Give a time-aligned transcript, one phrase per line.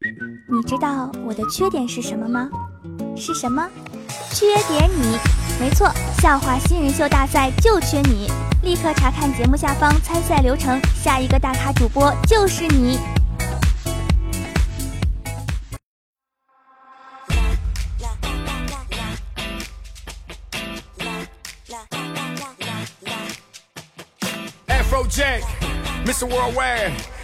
[0.00, 2.48] 你知道我的缺点是什么吗？
[3.16, 3.68] 是什么？
[4.30, 5.18] 缺点你，
[5.58, 5.90] 没错，
[6.20, 8.30] 笑话新人秀大赛就缺你！
[8.62, 12.96] 立刻查看节目下方参赛流程，下一个大咖主播就是你。
[26.06, 26.26] Mr.
[26.26, 27.17] Worldwide.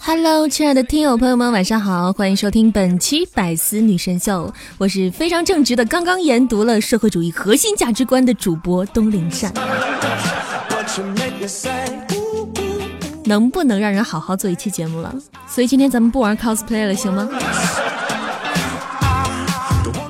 [0.00, 9.52] Hello，亲爱的听友朋友们，晚上好，欢迎收听本期百思女神秀，我是非常正直的，刚刚研读了社会主义核心价值观的主播东林善。
[13.24, 15.14] 能不能让人好好做一期节目了？
[15.48, 17.28] 所以今天咱们不玩 cosplay 了，行吗？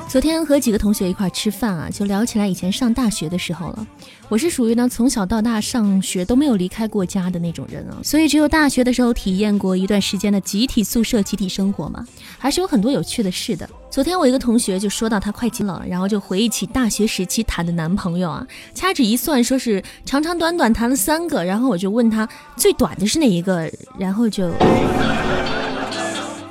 [0.08, 3.86] 昨天和几个同学一块吃饭啊，就聊起来以前上大学的时候了。
[4.28, 12.06] 我是属于呢从小到大上学都没有离开过家的那种人啊，所以只有大学的时候体验过一段时间的集体宿舍、集体生活嘛，
[12.38, 13.68] 还是有很多有趣的事的。
[13.90, 24.50] 昨天我一个同学就说到他快进了，然后就回忆起大学时期谈的男朋友啊，掐指一算，说是长长短短谈了三个，然后我就问他最短的是哪一个，然后就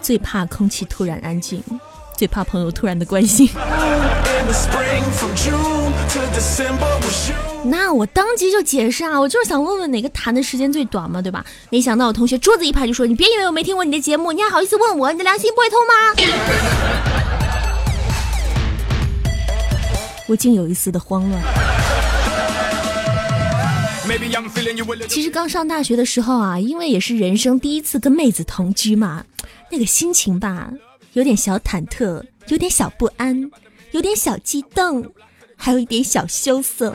[0.01, 1.63] 最怕空气突然安静。
[2.17, 3.49] 最怕朋友突然的关心，
[7.65, 11.45] 那我当即就解释啊，我就是想问问哪个谈的时间最短嘛，对吧？
[11.69, 15.11] 没想到我同学桌子一拍就说：“你别以为我没听过你的节目，你还好意思问我？
[15.11, 15.93] 你的良心不会痛吗？”
[20.27, 21.41] 我竟有一丝的慌乱。
[25.07, 29.25] 其实刚上大学的时候啊，因为也是人生第一次跟妹子同居嘛，
[29.71, 30.69] 那个心情吧。
[31.15, 33.49] 有点小忐忑，有点小不安，
[33.91, 35.05] 有点小激动，
[35.55, 36.93] 还有一点小羞涩。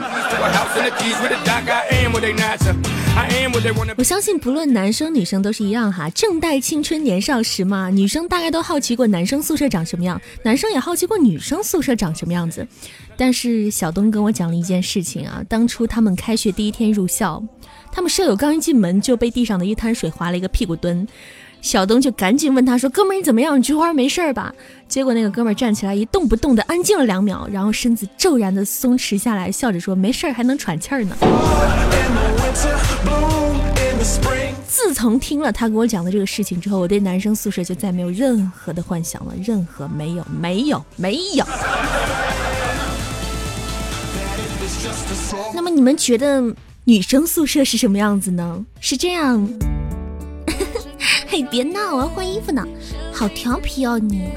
[3.96, 12.68] 我相信不论男生女生都是一样哈，正待青春年少时嘛，女生大概都好奇过男生宿舍长什么样，男生也好奇过女生宿舍长什么样子。
[13.16, 17.42] 但是小东跟我讲了一件事情啊，当初他们开学第一天入校，
[17.90, 21.08] 他们舍友刚一进门就被地上的一滩水划了一个屁股墩。
[21.62, 23.60] 小东就赶紧问他说：“哥们儿，你怎么样？
[23.60, 24.52] 菊花没事儿吧？”
[24.88, 31.16] 结果那个哥们儿站起来一动不动的安静了两秒，然后身子骤然的松弛下来，笑着说：“没事儿，还能喘气儿呢。”
[34.66, 41.44] 自从听了他给我讲的这个事情之后，我对男生宿舍就再没有任何的幻想了，任何没有，没有，没有。
[45.54, 46.42] 那么你们觉得
[46.84, 48.64] 女生宿舍是什么样子呢？
[48.80, 49.46] 是这样？
[51.30, 52.66] 嘿，别闹，我要换衣服呢，
[53.14, 54.32] 好调皮哦你。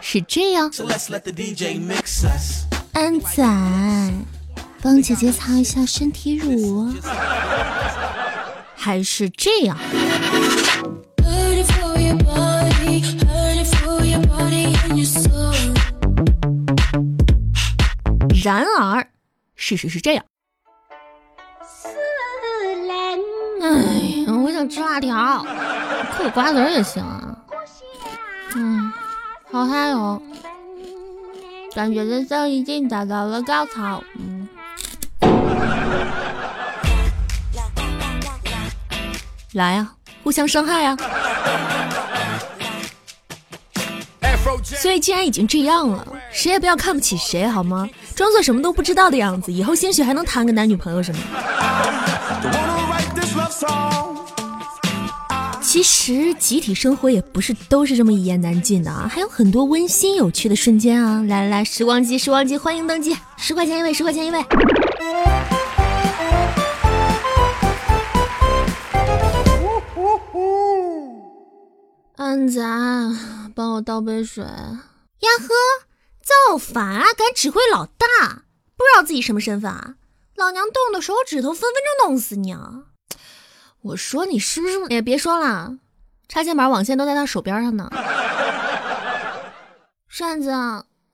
[0.00, 0.68] 是这样，
[2.92, 3.44] 安仔，
[4.82, 6.92] 帮姐姐擦一下身体乳。
[8.74, 9.78] 还是这样。
[18.42, 19.06] 然而，
[19.54, 20.24] 事实是这样。
[23.74, 24.24] 哎。
[24.44, 25.46] 我想吃辣条，
[26.16, 27.36] 嗑瓜子也行啊。
[28.54, 28.92] 嗯，
[29.52, 30.20] 好嗨哦，
[31.74, 34.02] 感觉人生已经达到了高潮。
[34.18, 34.48] 嗯，
[39.52, 39.88] 来呀，
[40.22, 40.96] 互相伤害呀。
[44.62, 47.88] 所以既然已经这样了，谁也不要看不起谁，好吗？
[48.14, 51.20] 装作什么都不知道的样子，以后兴许还能谈个男女朋友什么。
[55.62, 61.22] 其实集体生活也不是都是这么一言难尽的啊，还有很多温馨有趣的瞬间啊！
[61.22, 64.44] 来来来，时光机，时光机，欢迎登机，十块钱一位，十块钱一位。
[72.16, 72.62] 安仔，
[73.54, 74.42] 帮我倒杯水。
[74.44, 75.48] 呀呵，
[76.50, 77.04] 造反啊！
[77.16, 78.06] 敢指挥老大，
[78.76, 79.94] 不知道自己什么身份啊？
[80.34, 82.84] 老娘动的手指头，分分钟弄死你啊！
[83.88, 84.74] 我说你是不是？
[84.90, 85.78] 也别说了，
[86.28, 87.90] 插线板、网线都在他手边上呢。
[90.08, 90.50] 扇子，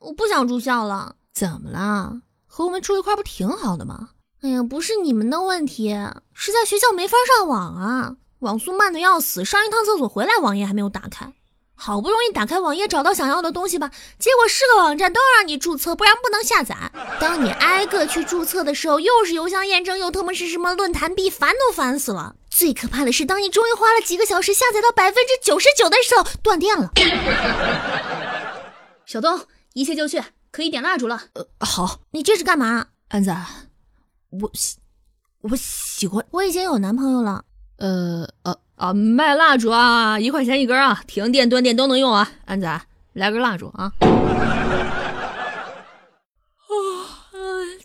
[0.01, 1.15] 我不想住校了。
[1.33, 2.21] 怎么了？
[2.47, 4.09] 和我们住一块不挺好的吗？
[4.43, 5.91] 哎呀，不是你们的问题，
[6.33, 9.45] 是在学校没法上网啊，网速慢的要死。
[9.45, 11.33] 上一趟厕所回来，网页还没有打开。
[11.77, 16.77] 好不容易打开网页找到想要的东西吧，结果是个网站都要让你注册，不然不能下载。
[17.21, 22.37] 当你挨个去注册的时候，又是邮箱验证，又他妈是什么论坛币，烦都烦死了。
[22.49, 26.91] 最可怕的是，当你终于花了几个小时下载到百分之九十九的时候，断电了。
[29.05, 29.41] 小东，
[29.73, 30.23] 一切就绪，
[30.53, 31.23] 可以点蜡烛了。
[31.35, 31.99] 呃，好。
[32.13, 32.87] 你这是干嘛？
[33.09, 33.37] 安仔，
[34.31, 34.77] 我喜，
[35.43, 36.25] 我喜欢。
[36.31, 37.45] 我已经有男朋友了。
[37.79, 42.31] 呃呃啊，卖蜡烛啊，一块钱一根啊，停电断电都能用啊。
[42.45, 42.83] 安仔，
[43.13, 43.93] 来根蜡烛啊。
[43.93, 44.03] 啊，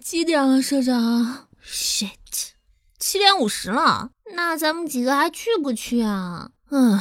[0.02, 2.10] 几点了，社长？shit，
[2.98, 4.10] 七点五十了。
[4.36, 6.50] 那咱们几个还去不去啊？
[6.72, 7.00] 嗯，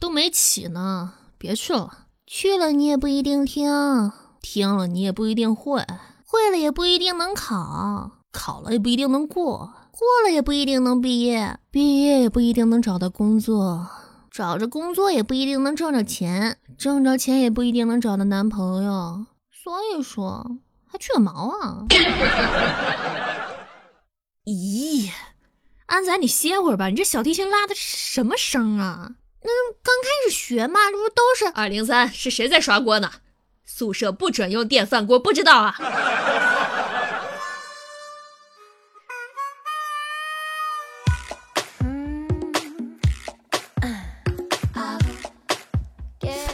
[0.00, 2.06] 都没起呢，别去了。
[2.26, 4.10] 去了你也不一定听，
[4.40, 5.84] 听了你也不一定会，
[6.24, 9.74] 会了也不一定能考，考了也不一定能过。
[9.92, 13.86] 过了也不一定能毕业，毕业也不一定能找到工作，
[14.30, 19.26] 找着工作也不一定能挣着钱，挣着钱也不一定能找到男朋友。
[19.62, 20.56] 所以说，
[20.90, 21.84] 还去个毛啊！
[24.46, 25.10] 咦，
[25.84, 29.10] 安仔，你歇会儿吧，你这小提琴拉的什么声啊？
[29.42, 29.50] 那
[29.82, 32.08] 刚开始学嘛，这不都是二零三？
[32.08, 33.10] 是谁在刷锅呢？
[33.66, 35.76] 宿舍不准用电饭锅，不知道啊？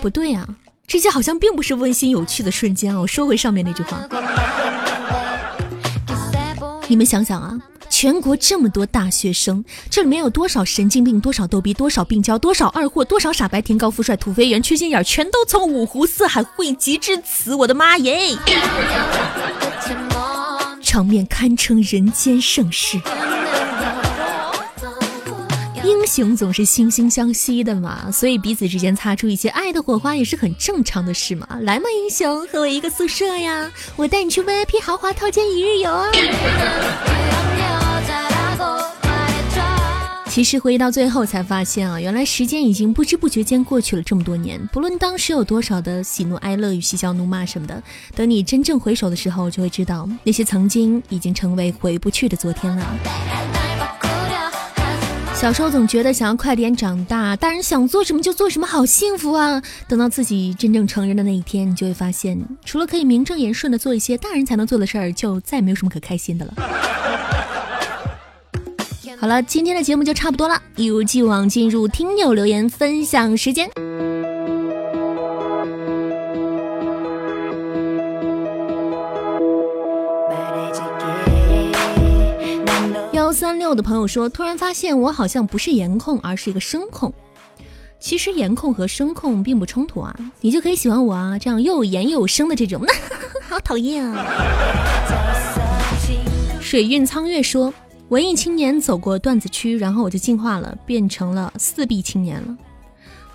[0.00, 0.46] 不对啊，
[0.86, 3.00] 这些好像并不是温馨有趣的瞬间啊！
[3.00, 4.00] 我说回上面那句话，
[6.86, 7.58] 你们想想啊，
[7.90, 17.54] 全国这么多大学生，这里面有多少神经病，多少逗逼，多少病娇，多少二货，多少傻白甜、高富帅、土肥圆、缺心眼，全都从五湖四海汇集至此！
[17.54, 18.36] 我的妈耶，
[20.82, 22.98] 场面堪称人间盛世。
[25.88, 31.48] 英雄总是惺惺相惜的嘛，所以彼此之间擦出一些爱的火花也是很正常的事嘛。
[31.62, 36.10] 来嘛，英雄，和我一个宿舍呀，我带你去 VIP 豪华套间一日游啊！
[40.28, 44.60] 其实回忆到最后才发现啊，原来时间已经不知不觉间过去了这么多年。
[44.70, 47.82] 不论当时有多少的喜怒哀乐与嬉笑怒骂什么的，
[48.14, 53.67] 等你真正回首的时候，就会知道那些曾经已经成为回不去的昨天了。
[55.40, 59.62] 小时候总觉得想要快点长大，大人想做什么就做什么，好幸福啊！
[59.86, 66.54] 等到自己真正成人的那一天，你就会发现，除了可以名正言顺的做一些大人才能做的事儿，就再没有什么可开心的了。
[69.16, 73.70] 好了，今天的节目就差不多了，一如既往进入听友留言分享时间。
[83.48, 87.10] 三六的朋友说：“突然发现我好像不是颜控，而是一个声控。
[87.98, 92.84] 其实颜控和声控并不冲突啊，你就可以喜欢我啊，这样又有颜又有声的这种。
[93.48, 94.22] 好讨厌啊！”
[96.60, 97.72] 水韵苍月说
[98.10, 102.54] ：“文艺青年走过段子区，然后我就进化了，变成了四 B 青年了。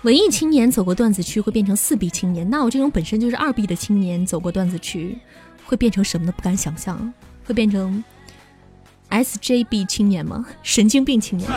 [0.02, 5.18] 文艺青年走过段子区会变成四 B 青年，那我这种本身就是二 B 的青年走过段子区
[5.66, 6.32] 会变成什么呢？
[6.36, 7.12] 不敢想象，
[7.44, 8.04] 会变成。”
[9.14, 10.44] SJB 青年吗？
[10.64, 11.48] 神经病青年。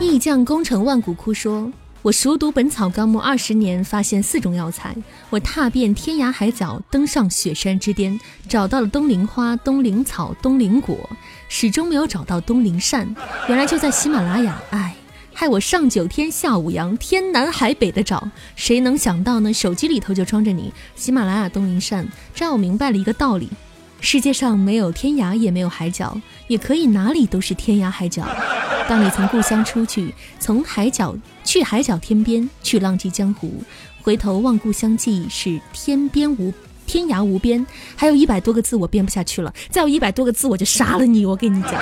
[0.00, 1.70] 义将功成万骨枯说
[2.02, 4.94] ：“我熟读《本草纲目》二十年，发现四种药材。
[5.30, 8.18] 我踏遍天涯海角，登上雪山之巅，
[8.48, 11.08] 找到了冬灵花、冬灵草、冬灵果，
[11.48, 13.14] 始终没有找到冬灵扇。
[13.48, 14.60] 原来就在喜马拉雅。
[14.70, 14.96] 哎，
[15.32, 19.52] 害我上九天下五洋，天南海北的找，谁能想到呢？
[19.52, 23.48] 手机里头就装着你喜马拉雅冬灵扇，这让我明白了一个道理。”
[24.04, 28.22] 世界上没有天涯，也没有海角，也可以哪里都是天涯海角。
[28.86, 33.62] 当你从故乡出去，从海角去海角天边，去浪迹江湖，
[34.02, 36.52] 回头望故乡，记是天边无
[36.86, 37.66] 天涯无边。
[37.96, 39.50] 还有一百多个字，我编不下去了。
[39.70, 41.24] 再有一百多个字，我就杀了你！
[41.24, 41.72] 我跟你讲，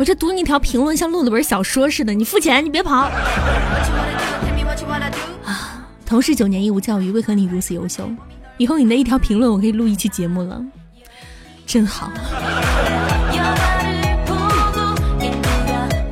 [0.00, 2.12] 我这读你一条评论像录了本小说似的。
[2.12, 3.08] 你付钱，你别跑。
[5.44, 8.10] 啊，同是九年义务教育，为何你如此优秀？
[8.58, 10.64] 以后你的一条评论，我可以录一期节目了，
[11.66, 12.10] 真好。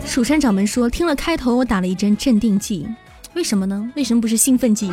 [0.05, 2.87] 蜀山掌门说，听了开头，我打了一针镇定剂，
[3.33, 3.91] 为什么呢？
[3.97, 4.91] 为什么不是兴奋剂？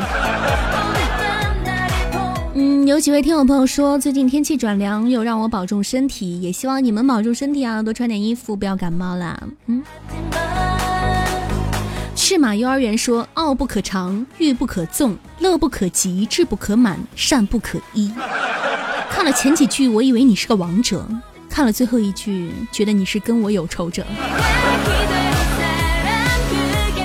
[2.54, 9.42] 嗯，有几位听友朋友说，最近天气转凉，又让我保重身体，也希望你们保重身体啊，多穿点衣服，不要感冒啦。
[9.68, 9.84] 嗯。
[12.32, 18.10] 赤马幼儿园说：“傲不可长，欲不可纵，乐不可极，志不可满，善不可依。”
[19.12, 21.00] 看了前几句，我以为你是个王者；
[21.50, 24.06] 看了最后一句，觉得你是跟我有仇者。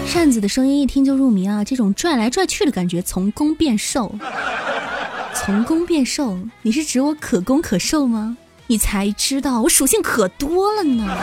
[0.06, 1.64] 扇子的声音一听就入迷啊！
[1.64, 4.14] 这种拽来拽去的感觉，从攻变受，
[5.35, 8.37] 从攻变受，你是指我可攻可受吗？
[8.68, 11.18] 你才知道我属性可多了呢。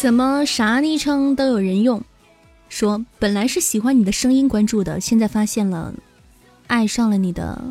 [0.00, 2.02] 怎么啥昵称都有人用？
[2.70, 5.92] 说本来是喜欢你的声音关注的，现在发现了，
[6.68, 7.62] 爱上了你的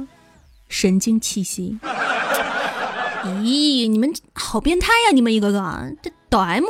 [0.67, 1.79] 神经气息。
[3.23, 5.11] 咦，你们好变态呀！
[5.11, 6.65] 你们一个个，这抖 M。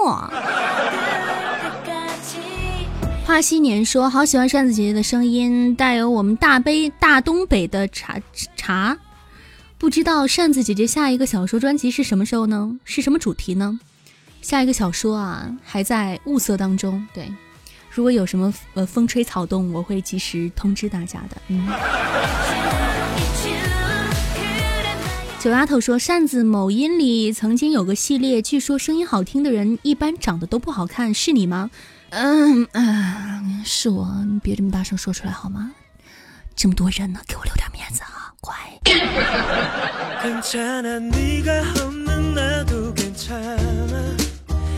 [3.25, 8.17] 花西年说：“好喜欢扇子姐姐的声音，带有我们大杯大东北的茶
[8.55, 8.97] 茶。
[9.77, 12.79] 不知道扇子姐姐下一个小说专辑是什么时候呢？
[12.85, 13.77] 是什么主题呢？
[14.41, 17.07] 下一个小说啊，还在物色当中。
[17.13, 17.31] 对，
[17.89, 21.37] 如果有什么呃风吹草动，我会及时通知大家的。
[21.47, 21.67] 嗯。
[25.39, 31.71] ”九丫头说：“扇子某音里曾经有个系列，据说声音好听的人一般长得都不好看，是你吗？”
[32.11, 35.71] 嗯嗯，是我，你别这么大声说出来好吗？
[36.57, 38.53] 这么多人呢，给我留点面子啊，乖。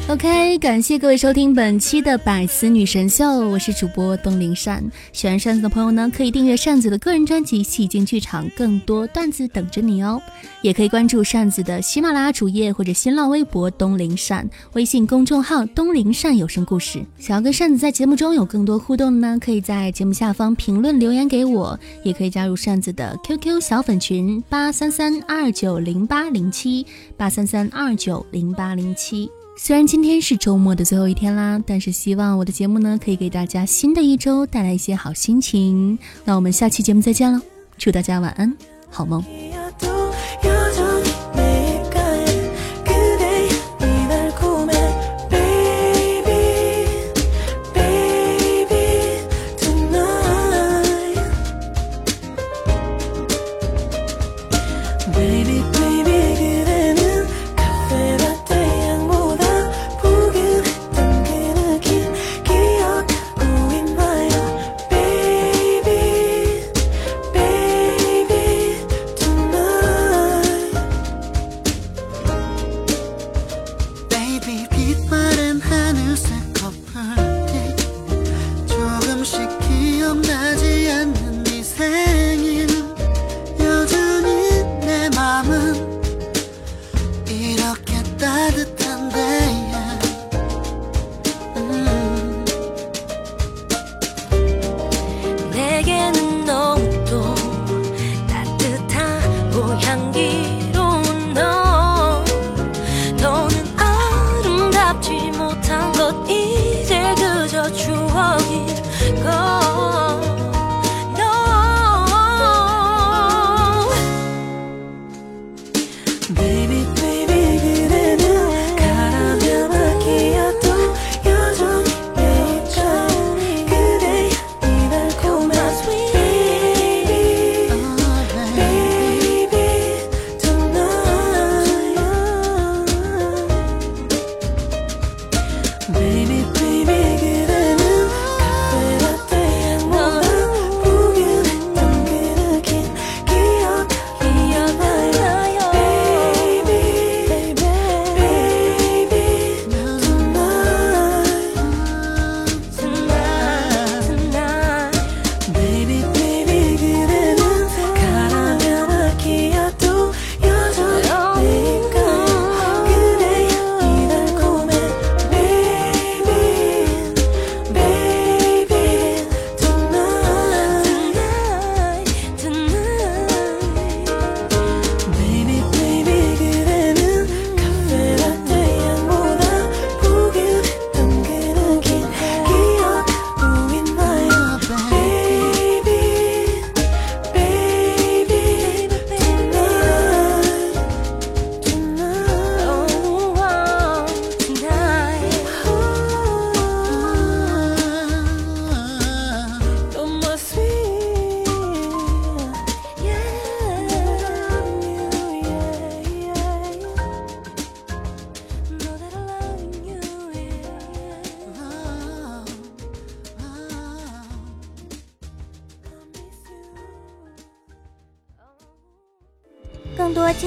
[0.10, 4.84] OK，感谢各位收听本期的百思女神秀，我是主播东林善。
[5.14, 10.22] 喜欢扇子的朋友呢，可以订阅扇子的个人专辑《戏精剧场》，更多段子等着你哦。
[10.62, 17.02] 也可以关注扇子的喜马拉雅主页或者新浪微博东林善，微信公众号东林善有声故事。
[17.18, 29.32] 想要跟扇子在节目中有更多互动呢，可以在节目下方评论留言给我，也可以加入扇子的 QQ 小粉群八三三二九零八零七八三三二九零八零七。
[29.64, 36.00] 虽然今天是周末的最后一天啦，但是希望我的节目呢，可以给大家新的一周带来一些好心情。
[36.26, 37.40] 那我们下期节目再见了，
[37.78, 38.52] 祝大家晚安，
[38.90, 39.24] 好梦。